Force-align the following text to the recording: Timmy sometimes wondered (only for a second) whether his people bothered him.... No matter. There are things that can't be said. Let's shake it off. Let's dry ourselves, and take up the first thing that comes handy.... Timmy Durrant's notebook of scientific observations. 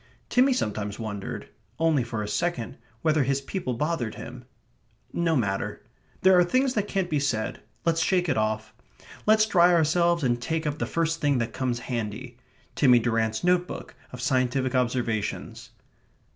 Timmy 0.29 0.51
sometimes 0.51 0.97
wondered 0.97 1.47
(only 1.77 2.03
for 2.03 2.23
a 2.23 2.27
second) 2.27 2.79
whether 3.03 3.21
his 3.21 3.39
people 3.39 3.75
bothered 3.75 4.15
him.... 4.15 4.45
No 5.13 5.35
matter. 5.35 5.83
There 6.21 6.35
are 6.39 6.43
things 6.43 6.73
that 6.73 6.87
can't 6.87 7.07
be 7.07 7.19
said. 7.19 7.61
Let's 7.85 8.01
shake 8.01 8.27
it 8.27 8.35
off. 8.35 8.73
Let's 9.27 9.45
dry 9.45 9.71
ourselves, 9.71 10.23
and 10.23 10.41
take 10.41 10.65
up 10.65 10.79
the 10.79 10.87
first 10.87 11.21
thing 11.21 11.37
that 11.37 11.53
comes 11.53 11.77
handy.... 11.81 12.37
Timmy 12.73 12.97
Durrant's 12.97 13.43
notebook 13.43 13.93
of 14.11 14.21
scientific 14.21 14.73
observations. 14.73 15.69